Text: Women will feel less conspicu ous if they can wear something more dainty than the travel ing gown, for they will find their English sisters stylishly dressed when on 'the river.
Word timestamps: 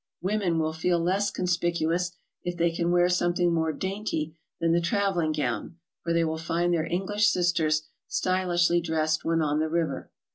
Women 0.23 0.57
will 0.57 0.73
feel 0.73 0.99
less 0.99 1.31
conspicu 1.31 1.93
ous 1.93 2.11
if 2.43 2.57
they 2.57 2.71
can 2.71 2.89
wear 2.89 3.07
something 3.07 3.53
more 3.53 3.71
dainty 3.71 4.35
than 4.59 4.71
the 4.71 4.81
travel 4.81 5.21
ing 5.21 5.31
gown, 5.31 5.75
for 6.01 6.11
they 6.11 6.23
will 6.23 6.39
find 6.39 6.73
their 6.73 6.87
English 6.91 7.27
sisters 7.29 7.83
stylishly 8.07 8.81
dressed 8.81 9.23
when 9.23 9.43
on 9.43 9.59
'the 9.59 9.69
river. 9.69 10.09